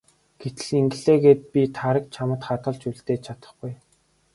[0.41, 3.73] Гэтэл ингэлээ гээд би Тараг чамд хадгалж үлдээж чадахгүй.